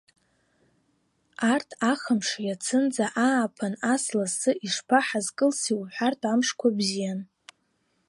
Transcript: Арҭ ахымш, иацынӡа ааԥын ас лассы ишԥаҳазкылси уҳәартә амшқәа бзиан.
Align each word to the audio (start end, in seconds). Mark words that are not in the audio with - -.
Арҭ 1.51 1.69
ахымш, 1.91 2.29
иацынӡа 2.45 3.05
ааԥын 3.27 3.73
ас 3.93 4.03
лассы 4.17 4.51
ишԥаҳазкылси 4.65 5.73
уҳәартә 5.79 6.25
амшқәа 6.33 6.69
бзиан. 6.77 7.19